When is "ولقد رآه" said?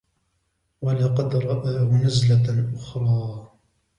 0.81-1.83